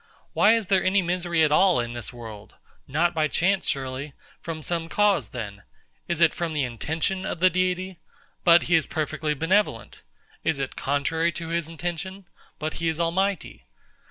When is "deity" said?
7.51-7.99